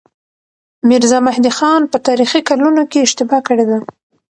ميرزا 0.87 1.19
مهدي 1.27 1.51
خان 1.57 1.81
په 1.91 1.97
تاريخي 2.07 2.41
کلونو 2.49 2.81
کې 2.91 3.03
اشتباه 3.07 3.41
کړې 3.47 3.65
ده. 3.69 3.77